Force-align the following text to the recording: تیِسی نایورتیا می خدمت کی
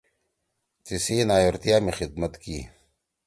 تیِسی 0.85 1.15
نایورتیا 1.29 1.77
می 1.85 1.91
خدمت 1.99 2.33
کی 2.41 2.57